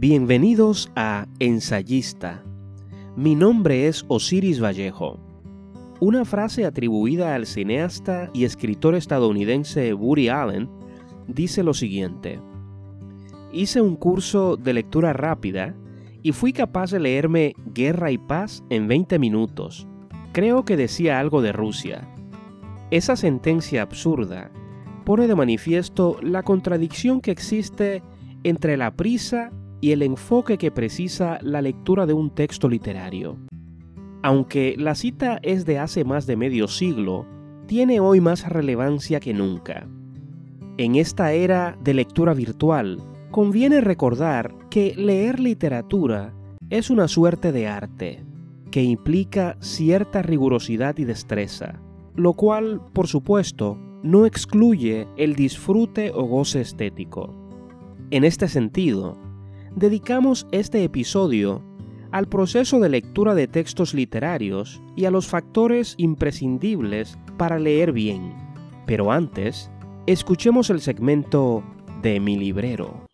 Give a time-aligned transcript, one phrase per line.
[0.00, 2.44] Bienvenidos a Ensayista.
[3.16, 5.18] Mi nombre es Osiris Vallejo.
[5.98, 10.70] Una frase atribuida al cineasta y escritor estadounidense Woody Allen
[11.26, 12.38] dice lo siguiente.
[13.52, 15.74] Hice un curso de lectura rápida
[16.22, 19.88] y fui capaz de leerme Guerra y Paz en 20 minutos.
[20.30, 22.08] Creo que decía algo de Rusia.
[22.92, 24.52] Esa sentencia absurda
[25.04, 28.04] pone de manifiesto la contradicción que existe
[28.44, 29.50] entre la prisa
[29.80, 33.38] y el enfoque que precisa la lectura de un texto literario.
[34.22, 37.26] Aunque la cita es de hace más de medio siglo,
[37.66, 39.86] tiene hoy más relevancia que nunca.
[40.76, 42.98] En esta era de lectura virtual,
[43.30, 46.34] conviene recordar que leer literatura
[46.70, 48.24] es una suerte de arte,
[48.70, 51.80] que implica cierta rigurosidad y destreza,
[52.14, 57.34] lo cual, por supuesto, no excluye el disfrute o goce estético.
[58.10, 59.18] En este sentido,
[59.78, 61.64] dedicamos este episodio
[62.10, 68.34] al proceso de lectura de textos literarios y a los factores imprescindibles para leer bien.
[68.86, 69.70] Pero antes,
[70.06, 71.62] escuchemos el segmento
[72.02, 73.06] de mi librero.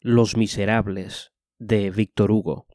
[0.00, 2.66] Los Miserables, de Víctor Hugo.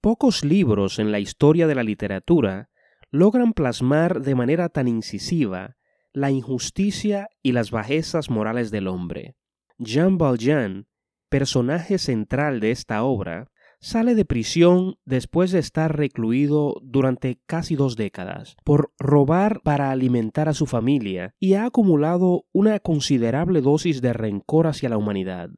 [0.00, 2.70] Pocos libros en la historia de la literatura
[3.10, 5.77] logran plasmar de manera tan incisiva
[6.18, 9.36] la injusticia y las bajezas morales del hombre.
[9.78, 10.86] Jean Valjean,
[11.28, 17.96] personaje central de esta obra, sale de prisión después de estar recluido durante casi dos
[17.96, 24.12] décadas por robar para alimentar a su familia y ha acumulado una considerable dosis de
[24.12, 25.50] rencor hacia la humanidad.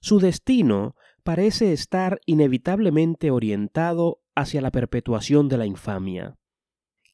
[0.00, 6.36] Su destino parece estar inevitablemente orientado hacia la perpetuación de la infamia.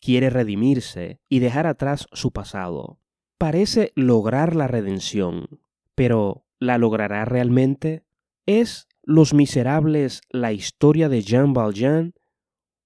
[0.05, 2.99] Quiere redimirse y dejar atrás su pasado.
[3.39, 5.63] Parece lograr la redención,
[5.95, 8.05] pero ¿la logrará realmente?
[8.45, 12.13] ¿Es Los Miserables la historia de Jean Valjean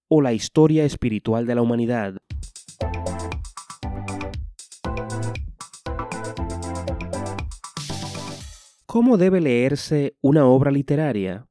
[0.06, 2.19] o la historia espiritual de la humanidad?
[8.87, 11.49] ¿Cómo debe leerse una obra literaria?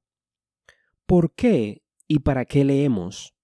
[1.05, 3.36] ¿Por qué y para qué leemos?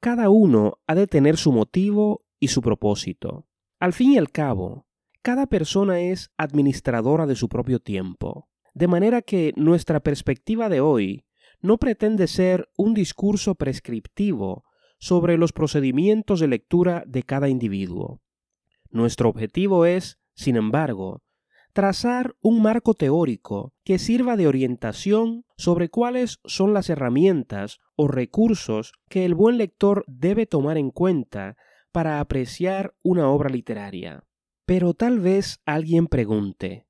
[0.00, 3.46] Cada uno ha de tener su motivo y su propósito.
[3.78, 4.86] Al fin y al cabo,
[5.20, 11.26] cada persona es administradora de su propio tiempo, de manera que nuestra perspectiva de hoy
[11.60, 14.64] no pretende ser un discurso prescriptivo
[14.98, 18.22] sobre los procedimientos de lectura de cada individuo.
[18.88, 21.22] Nuestro objetivo es, sin embargo,
[21.72, 28.92] trazar un marco teórico que sirva de orientación sobre cuáles son las herramientas o recursos
[29.08, 31.56] que el buen lector debe tomar en cuenta
[31.92, 34.24] para apreciar una obra literaria.
[34.66, 36.86] Pero tal vez alguien pregunte,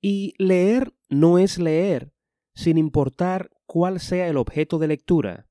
[0.00, 2.12] ¿y leer no es leer,
[2.54, 5.46] sin importar cuál sea el objeto de lectura?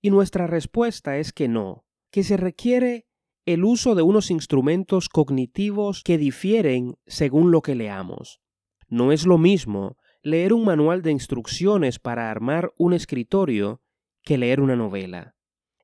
[0.00, 3.06] Y nuestra respuesta es que no, que se requiere
[3.44, 8.40] el uso de unos instrumentos cognitivos que difieren según lo que leamos.
[8.88, 13.82] No es lo mismo leer un manual de instrucciones para armar un escritorio
[14.22, 15.34] que leer una novela.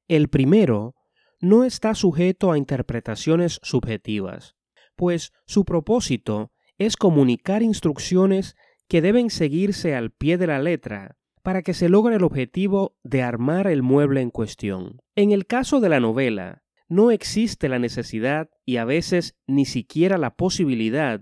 [0.07, 0.95] El primero
[1.41, 4.55] no está sujeto a interpretaciones subjetivas,
[4.95, 8.55] pues su propósito es comunicar instrucciones
[8.89, 13.23] que deben seguirse al pie de la letra para que se logre el objetivo de
[13.23, 15.01] armar el mueble en cuestión.
[15.15, 20.19] En el caso de la novela, no existe la necesidad y a veces ni siquiera
[20.19, 21.21] la posibilidad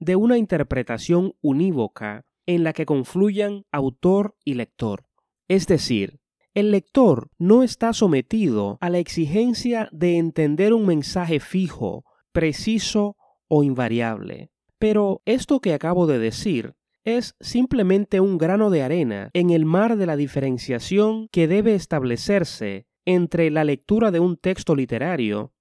[0.00, 5.06] de una interpretación unívoca en la que confluyan autor y lector.
[5.48, 6.20] Es decir,
[6.52, 13.16] el lector no está sometido a la exigencia de entender un mensaje fijo, preciso
[13.48, 14.50] o invariable.
[14.78, 16.74] Pero esto que acabo de decir
[17.04, 22.86] es simplemente un grano de arena en el mar de la diferenciación que debe establecerse
[23.04, 25.52] entre la lectura de un texto literario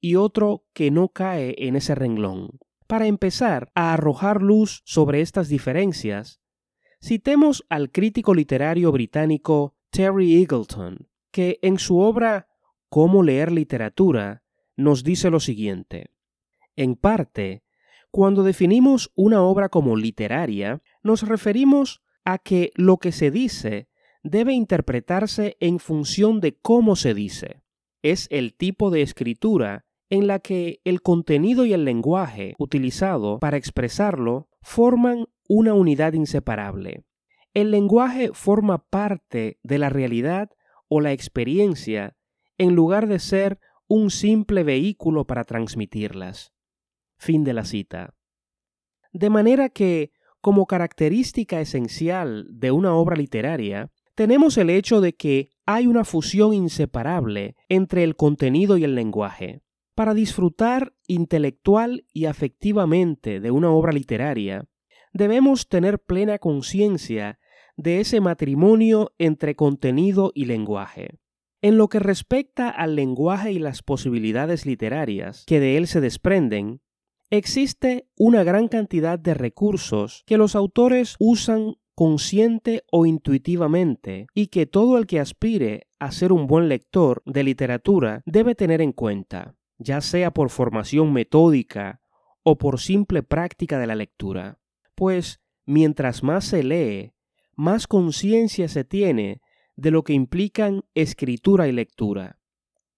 [0.00, 2.58] y otro que no cae en ese renglón.
[2.86, 6.40] Para empezar a arrojar luz sobre estas diferencias,
[7.02, 12.48] citemos al crítico literario británico Terry Eagleton, que en su obra
[12.88, 14.44] Cómo leer literatura
[14.76, 16.12] nos dice lo siguiente.
[16.76, 17.64] En parte,
[18.10, 23.88] cuando definimos una obra como literaria, nos referimos a que lo que se dice
[24.26, 27.62] debe interpretarse en función de cómo se dice.
[28.02, 33.56] Es el tipo de escritura en la que el contenido y el lenguaje utilizado para
[33.56, 37.04] expresarlo forman una unidad inseparable.
[37.54, 40.50] El lenguaje forma parte de la realidad
[40.88, 42.16] o la experiencia
[42.58, 43.58] en lugar de ser
[43.88, 46.52] un simple vehículo para transmitirlas.
[47.16, 48.14] Fin de la cita.
[49.12, 55.50] De manera que, como característica esencial de una obra literaria, tenemos el hecho de que
[55.66, 59.60] hay una fusión inseparable entre el contenido y el lenguaje.
[59.94, 64.66] Para disfrutar intelectual y afectivamente de una obra literaria,
[65.12, 67.38] debemos tener plena conciencia
[67.76, 71.18] de ese matrimonio entre contenido y lenguaje.
[71.60, 76.80] En lo que respecta al lenguaje y las posibilidades literarias que de él se desprenden,
[77.28, 84.66] existe una gran cantidad de recursos que los autores usan consciente o intuitivamente y que
[84.66, 89.56] todo el que aspire a ser un buen lector de literatura debe tener en cuenta,
[89.78, 92.02] ya sea por formación metódica
[92.42, 94.58] o por simple práctica de la lectura.
[94.94, 97.14] Pues mientras más se lee,
[97.54, 99.40] más conciencia se tiene
[99.74, 102.38] de lo que implican escritura y lectura.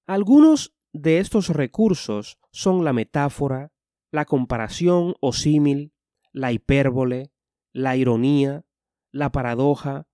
[0.08, 3.70] Algunos de estos recursos son la metáfora,
[4.10, 5.92] la comparación o símil,
[6.32, 7.30] la hipérbole,
[7.72, 8.64] la ironía,
[9.10, 10.06] la paradoja,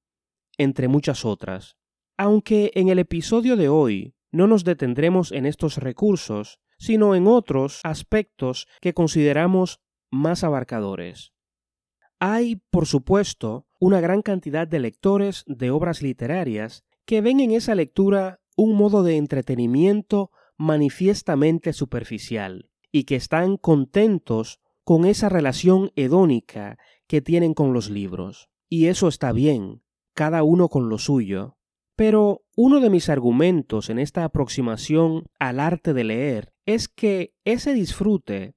[0.58, 1.76] entre muchas otras.
[2.16, 7.80] Aunque en el episodio de hoy no nos detendremos en estos recursos, sino en otros
[7.84, 9.80] aspectos que consideramos
[10.10, 11.32] más abarcadores.
[12.20, 17.74] Hay, por supuesto, una gran cantidad de lectores de obras literarias que ven en esa
[17.74, 26.78] lectura un modo de entretenimiento manifiestamente superficial y que están contentos con esa relación hedónica
[27.06, 28.48] que tienen con los libros.
[28.68, 29.82] Y eso está bien,
[30.14, 31.56] cada uno con lo suyo.
[31.96, 37.72] Pero uno de mis argumentos en esta aproximación al arte de leer es que ese
[37.72, 38.54] disfrute,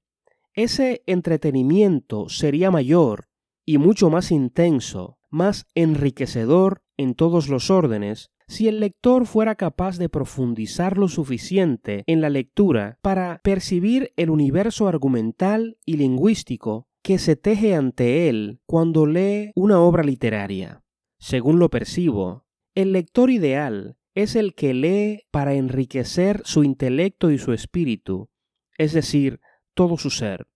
[0.54, 3.28] ese entretenimiento sería mayor
[3.64, 9.98] y mucho más intenso, más enriquecedor en todos los órdenes, si el lector fuera capaz
[9.98, 17.18] de profundizar lo suficiente en la lectura para percibir el universo argumental y lingüístico que
[17.18, 20.82] se teje ante él cuando lee una obra literaria.
[21.18, 27.38] Según lo percibo, el lector ideal es el que lee para enriquecer su intelecto y
[27.38, 28.30] su espíritu,
[28.76, 29.40] es decir,
[29.74, 30.48] todo su ser.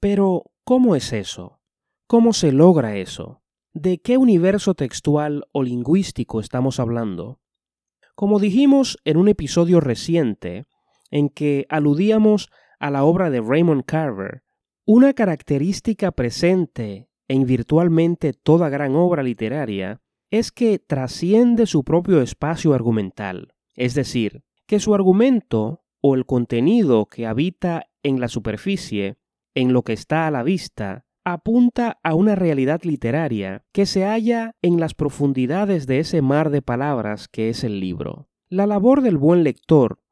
[0.00, 1.60] Pero, ¿cómo es eso?
[2.06, 3.42] ¿Cómo se logra eso?
[3.72, 7.40] ¿De qué universo textual o lingüístico estamos hablando?
[8.14, 10.66] Como dijimos en un episodio reciente,
[11.10, 14.42] en que aludíamos a la obra de Raymond Carver,
[14.86, 22.74] una característica presente en virtualmente toda gran obra literaria es que trasciende su propio espacio
[22.74, 29.16] argumental, es decir, que su argumento o el contenido que habita en la superficie,
[29.54, 34.54] en lo que está a la vista, apunta a una realidad literaria que se halla
[34.60, 38.28] en las profundidades de ese mar de palabras que es el libro.
[38.50, 40.02] La labor del buen lector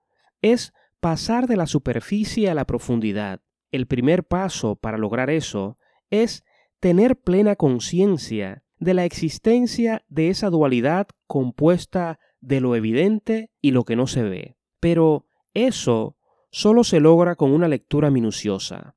[0.41, 3.43] es pasar de la superficie a la profundidad,
[3.73, 5.79] el primer paso para lograr eso
[6.11, 6.45] es
[6.79, 13.85] tener plena conciencia de la existencia de esa dualidad compuesta de lo evidente y lo
[13.85, 14.57] que no se ve.
[14.81, 16.17] Pero eso
[16.51, 18.97] solo se logra con una lectura minuciosa,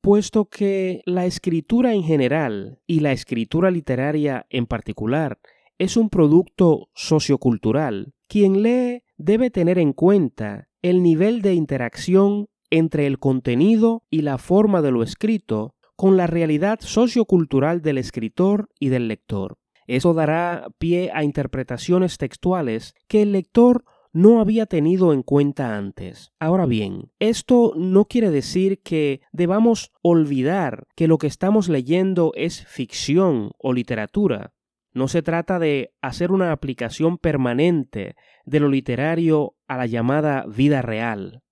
[0.00, 5.38] puesto que la escritura en general y la escritura literaria en particular
[5.78, 13.06] es un producto sociocultural, quien lee debe tener en cuenta el nivel de interacción entre
[13.06, 18.88] el contenido y la forma de lo escrito con la realidad sociocultural del escritor y
[18.88, 19.58] del lector.
[19.86, 26.32] Eso dará pie a interpretaciones textuales que el lector no había tenido en cuenta antes.
[26.38, 32.64] Ahora bien, esto no quiere decir que debamos olvidar que lo que estamos leyendo es
[32.66, 34.52] ficción o literatura.
[34.92, 40.82] No se trata de hacer una aplicación permanente de lo literario a la llamada vida
[40.82, 41.42] real.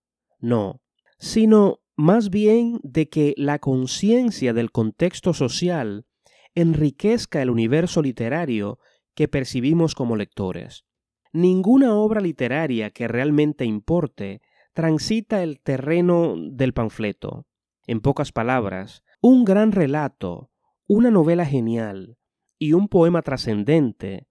[0.41, 0.81] No,
[1.19, 6.07] sino más bien de que la conciencia del contexto social
[6.55, 8.79] enriquezca el universo literario
[9.15, 10.85] que percibimos como lectores.
[11.33, 14.41] Ninguna obra literaria que realmente importe
[14.73, 17.47] transita el terreno del panfleto.
[17.87, 20.51] En pocas palabras, un gran relato,
[20.87, 22.17] una novela genial
[22.59, 24.29] y un poema trascendente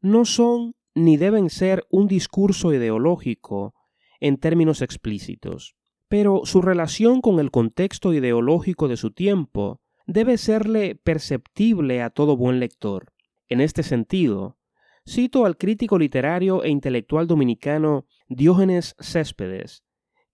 [0.00, 3.74] no son ni deben ser un discurso ideológico
[4.20, 5.76] en términos explícitos
[6.14, 12.36] pero su relación con el contexto ideológico de su tiempo debe serle perceptible a todo
[12.36, 13.12] buen lector.
[13.48, 14.56] En este sentido,
[15.04, 19.82] cito al crítico literario e intelectual dominicano Diógenes Céspedes,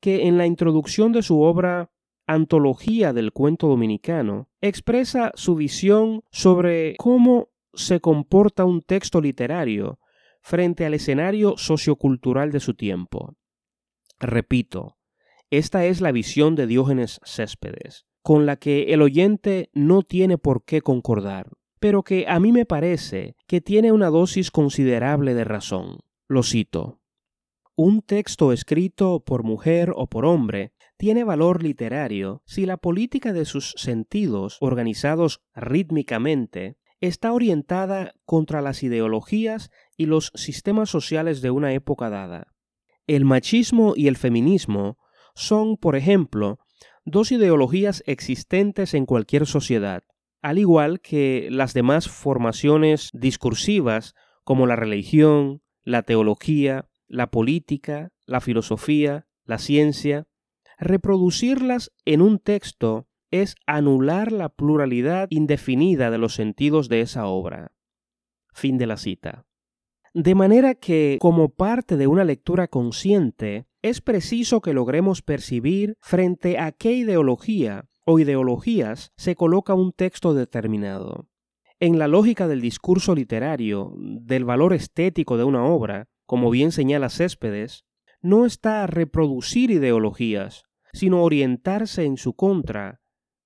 [0.00, 1.90] que en la introducción de su obra
[2.26, 9.98] Antología del Cuento Dominicano expresa su visión sobre cómo se comporta un texto literario
[10.42, 13.34] frente al escenario sociocultural de su tiempo.
[14.18, 14.98] Repito,
[15.50, 20.64] Esta es la visión de Diógenes Céspedes, con la que el oyente no tiene por
[20.64, 25.98] qué concordar, pero que a mí me parece que tiene una dosis considerable de razón.
[26.28, 27.00] Lo cito.
[27.74, 33.44] Un texto escrito por mujer o por hombre tiene valor literario si la política de
[33.44, 41.72] sus sentidos, organizados rítmicamente, está orientada contra las ideologías y los sistemas sociales de una
[41.72, 42.54] época dada.
[43.08, 44.98] El machismo y el feminismo
[45.34, 46.58] son, por ejemplo,
[47.04, 50.04] dos ideologías existentes en cualquier sociedad,
[50.42, 58.40] al igual que las demás formaciones discursivas como la religión, la teología, la política, la
[58.40, 60.26] filosofía, la ciencia.
[60.78, 67.72] Reproducirlas en un texto es anular la pluralidad indefinida de los sentidos de esa obra.
[68.52, 69.46] Fin de la cita.
[70.14, 76.58] De manera que, como parte de una lectura consciente, es preciso que logremos percibir frente
[76.58, 81.28] a qué ideología o ideologías se coloca un texto determinado.
[81.78, 87.08] En la lógica del discurso literario, del valor estético de una obra, como bien señala
[87.08, 87.84] Céspedes,
[88.20, 93.00] no está a reproducir ideologías, sino orientarse en su contra,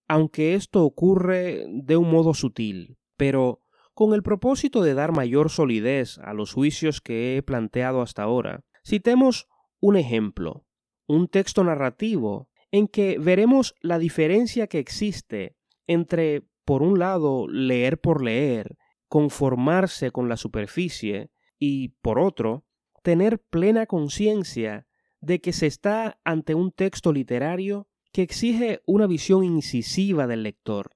[0.09, 3.61] aunque esto ocurre de un modo sutil, pero
[3.95, 8.65] con el propósito de dar mayor solidez a los juicios que he planteado hasta ahora,
[8.85, 9.47] citemos
[9.85, 10.65] un ejemplo,
[11.07, 18.01] un texto narrativo en que veremos la diferencia que existe entre, por un lado, leer
[18.01, 22.65] por leer, conformarse con la superficie, y, por otro,
[23.03, 24.87] tener plena conciencia
[25.21, 30.93] de que se está ante un texto literario que exige una visión incisiva del lector.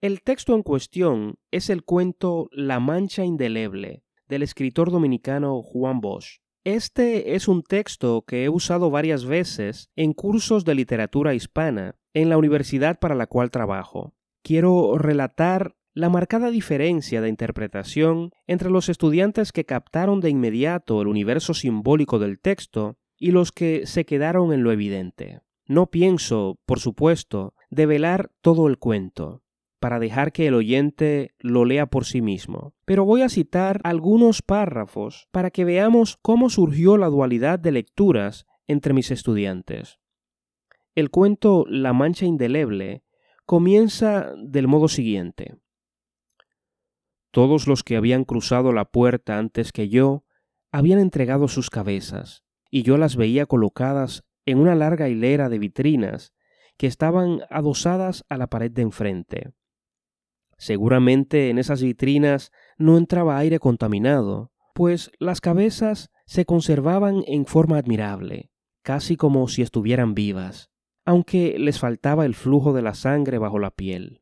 [0.00, 6.40] El texto en cuestión es el cuento La Mancha Indeleble del escritor dominicano Juan Bosch.
[6.64, 12.28] Este es un texto que he usado varias veces en cursos de literatura hispana en
[12.28, 14.14] la universidad para la cual trabajo.
[14.42, 21.08] Quiero relatar la marcada diferencia de interpretación entre los estudiantes que captaron de inmediato el
[21.08, 25.40] universo simbólico del texto y los que se quedaron en lo evidente.
[25.64, 29.42] No pienso, por supuesto, develar todo el cuento
[29.80, 32.74] para dejar que el oyente lo lea por sí mismo.
[32.84, 38.46] Pero voy a citar algunos párrafos para que veamos cómo surgió la dualidad de lecturas
[38.66, 39.98] entre mis estudiantes.
[40.94, 43.02] El cuento La Mancha Indeleble
[43.46, 45.56] comienza del modo siguiente.
[47.30, 50.24] Todos los que habían cruzado la puerta antes que yo
[50.72, 56.32] habían entregado sus cabezas, y yo las veía colocadas en una larga hilera de vitrinas
[56.76, 59.52] que estaban adosadas a la pared de enfrente.
[60.60, 67.78] Seguramente en esas vitrinas no entraba aire contaminado, pues las cabezas se conservaban en forma
[67.78, 68.50] admirable,
[68.82, 70.68] casi como si estuvieran vivas,
[71.06, 74.20] aunque les faltaba el flujo de la sangre bajo la piel.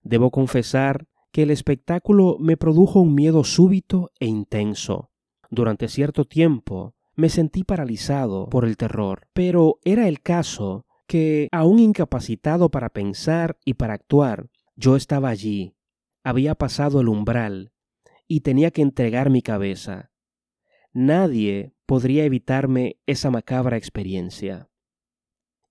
[0.00, 5.10] Debo confesar que el espectáculo me produjo un miedo súbito e intenso.
[5.50, 11.78] Durante cierto tiempo me sentí paralizado por el terror, pero era el caso que, aún
[11.78, 15.76] incapacitado para pensar y para actuar, yo estaba allí,
[16.24, 17.72] había pasado el umbral
[18.26, 20.12] y tenía que entregar mi cabeza.
[20.92, 24.70] Nadie podría evitarme esa macabra experiencia.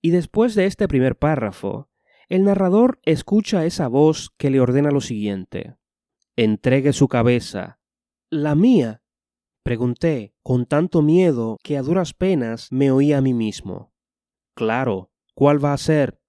[0.01, 1.89] Y después de este primer párrafo,
[2.27, 5.75] el narrador escucha esa voz que le ordena lo siguiente.
[6.35, 7.79] Entregue su cabeza.
[8.29, 9.03] ¿La mía?
[9.63, 13.93] Pregunté, con tanto miedo que a duras penas me oí a mí mismo.
[14.55, 16.20] Claro, ¿cuál va a ser?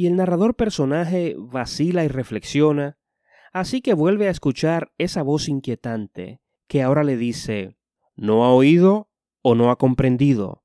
[0.00, 2.96] Y el narrador personaje vacila y reflexiona,
[3.52, 7.76] así que vuelve a escuchar esa voz inquietante que ahora le dice
[8.16, 9.10] ¿No ha oído
[9.42, 10.64] o no ha comprendido?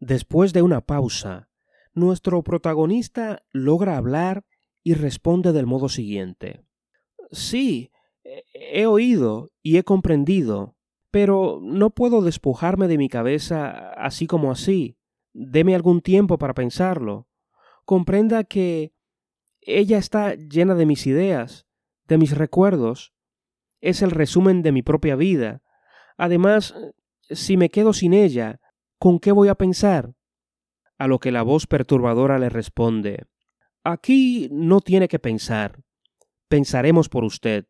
[0.00, 1.48] Después de una pausa,
[1.94, 4.44] nuestro protagonista logra hablar
[4.82, 6.60] y responde del modo siguiente.
[7.30, 7.90] Sí,
[8.52, 10.76] he oído y he comprendido,
[11.10, 14.98] pero no puedo despojarme de mi cabeza así como así.
[15.32, 17.28] Deme algún tiempo para pensarlo
[17.84, 18.92] comprenda que
[19.60, 21.66] ella está llena de mis ideas,
[22.08, 23.12] de mis recuerdos,
[23.80, 25.62] es el resumen de mi propia vida.
[26.16, 26.74] Además,
[27.30, 28.60] si me quedo sin ella,
[28.98, 30.14] ¿con qué voy a pensar?
[30.98, 33.26] A lo que la voz perturbadora le responde
[33.84, 35.82] Aquí no tiene que pensar.
[36.48, 37.66] Pensaremos por usted.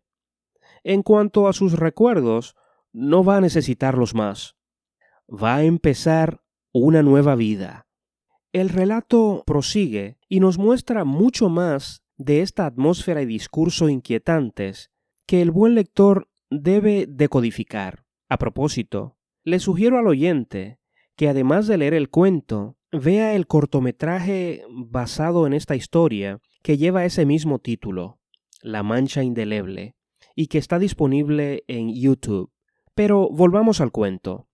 [0.84, 2.54] En cuanto a sus recuerdos,
[2.92, 4.56] no va a necesitarlos más.
[5.30, 6.42] Va a empezar
[6.72, 7.86] una nueva vida.
[8.52, 14.90] El relato prosigue y nos muestra mucho más de esta atmósfera y discurso inquietantes
[15.26, 18.04] que el buen lector debe decodificar.
[18.28, 20.78] A propósito, le sugiero al oyente
[21.16, 27.06] que además de leer el cuento, vea el cortometraje basado en esta historia que lleva
[27.06, 28.18] ese mismo título,
[28.60, 29.96] La Mancha Indeleble,
[30.34, 32.52] y que está disponible en YouTube.
[32.94, 34.48] Pero volvamos al cuento.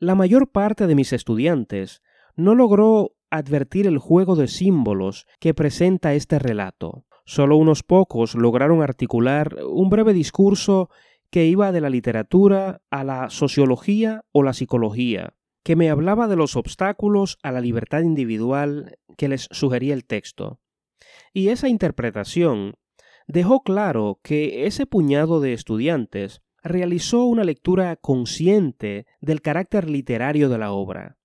[0.00, 2.02] La mayor parte de mis estudiantes
[2.34, 7.04] no logró advertir el juego de símbolos que presenta este relato.
[7.24, 10.90] Solo unos pocos lograron articular un breve discurso
[11.30, 16.36] que iba de la literatura a la sociología o la psicología, que me hablaba de
[16.36, 20.60] los obstáculos a la libertad individual que les sugería el texto.
[21.32, 22.74] Y esa interpretación
[23.26, 30.58] dejó claro que ese puñado de estudiantes realizó una lectura consciente del carácter literario de
[30.58, 31.16] la obra.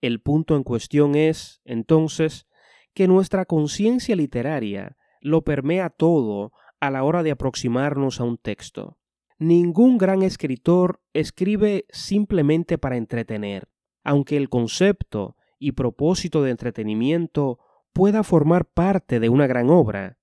[0.00, 2.46] El punto en cuestión es, entonces,
[2.94, 8.98] que nuestra conciencia literaria lo permea todo a la hora de aproximarnos a un texto.
[9.38, 13.68] Ningún gran escritor escribe simplemente para entretener,
[14.04, 17.58] aunque el concepto y propósito de entretenimiento
[17.92, 20.18] pueda formar parte de una gran obra.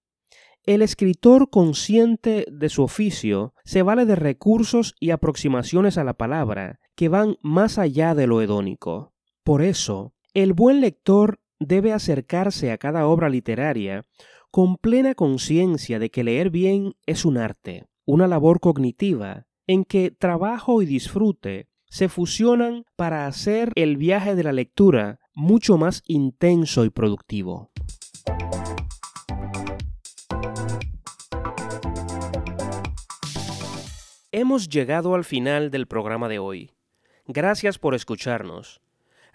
[0.64, 6.80] El escritor consciente de su oficio se vale de recursos y aproximaciones a la palabra
[6.96, 9.15] que van más allá de lo hedónico.
[9.46, 14.04] Por eso, el buen lector debe acercarse a cada obra literaria
[14.52, 20.12] con plena conciencia de que leer bien es un arte una labor cognitiva en que
[20.12, 26.86] trabajo y disfrute se fusionan para hacer el viaje de la lectura mucho más intenso
[26.86, 27.72] y productivo.
[34.32, 36.72] Hemos llegado al final del programa de hoy.
[37.26, 38.82] Gracias por escucharnos.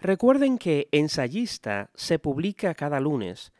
[0.01, 3.53] Recuerden que Ensayista se publica cada lunes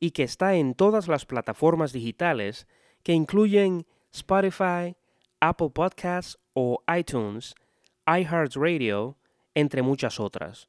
[0.00, 2.66] y que está en todas las plataformas digitales
[3.04, 4.96] que incluyen Spotify,
[5.38, 7.54] Apple Podcasts o iTunes,
[8.04, 9.16] iHeartRadio,
[9.54, 10.68] entre muchas otras.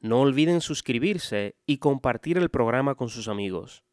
[0.00, 3.84] No olviden suscribirse y compartir el programa con sus amigos.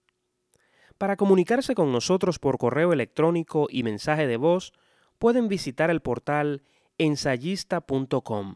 [0.97, 4.71] Para comunicarse con nosotros por correo electrónico y mensaje de voz,
[5.17, 6.63] pueden visitar el portal
[6.97, 8.55] ensayista.com.